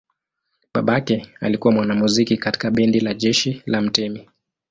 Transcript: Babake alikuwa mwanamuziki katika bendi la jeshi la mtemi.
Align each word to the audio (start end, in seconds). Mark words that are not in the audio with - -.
Babake 0.73 1.27
alikuwa 1.41 1.73
mwanamuziki 1.73 2.37
katika 2.37 2.71
bendi 2.71 2.99
la 2.99 3.13
jeshi 3.13 3.63
la 3.65 3.81
mtemi. 3.81 4.27